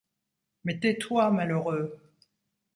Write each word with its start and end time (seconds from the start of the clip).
Mais 0.63 0.79
tais-toi, 0.79 1.29
malheureux! 1.29 1.95